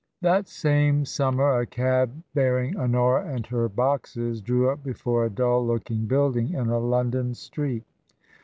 [0.23, 5.63] That same summer, a cab bearing Honora and her boxes drew up before a dull
[5.63, 7.83] looking building in a London street.